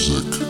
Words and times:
music. 0.00 0.44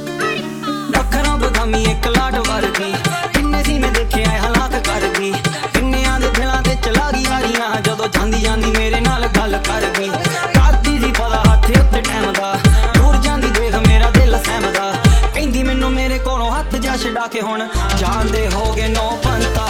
ਅੱਖਰੋਂ 1.01 1.39
ਬਗਾਮੀ 1.39 1.83
ਇੱਕ 1.83 2.09
ਲਾਟ 2.09 2.49
ਵਰਗੀ। 2.49 2.95
ਕਿੰਨੇ 3.35 3.65
ਸੀ 3.65 3.79
ਮੈਂ 3.79 3.93
ਦੇਖਿਆ 3.93 4.39
ਹਾਲਾਤ 4.39 4.87
ਕਰਦੀ। 4.87 5.35
ਕਿੰਨਿਆਂ 5.75 6.21
ਦੇ 6.21 6.29
ਦਿਲਾਂ 6.29 6.63
ਤੇ 6.63 6.75
ਚਲਾ 6.75 7.11
ਗਈ 7.11 7.25
ਵਾਰੀਆਂ 7.25 7.81
ਜਦੋਂ 7.81 8.09
ਜਾਂਦੀ 8.09 8.41
ਜਾਂਦੀ 8.41 8.71
ਮੇਰੇ 8.71 9.01
ਨਾਲ 9.01 9.27
ਗੱਲ 9.27 9.59
ਕਰਦੀ। 9.59 10.11
ਕਰਦੀ 10.55 10.99
ਦੀ 10.99 11.13
ਪਤਾ 11.13 11.43
ਹੱਥ 11.49 11.71
ਉੱਤੇ 11.71 12.01
ਟਾਈਮ 12.01 12.33
ਦਾ। 12.33 12.59
ਦੂਰ 12.95 13.17
ਜਾਂਦੀ 13.17 13.51
ਦੇਖ 13.51 13.75
ਮੇਰਾ 13.75 14.11
ਦਿਲ 14.11 14.39
ਸਹਿਮਦਾ। 14.39 14.95
ਕਹਿੰਦੀ 15.35 15.63
ਮੈਨੂੰ 15.63 15.93
ਮੇਰੇ 15.93 16.19
ਕੋਲੋਂ 16.19 16.59
ਹੱਥ 16.59 16.75
ਜਾ 16.75 16.97
ਛਡਾ 16.97 17.27
ਕੇ 17.27 17.41
ਹੁਣ। 17.41 17.69
ਜਾਂਦੇ 17.99 18.49
ਹੋਗੇ 18.49 18.89
ਨੌ 18.89 19.17
ਪੰਤਾ 19.25 19.70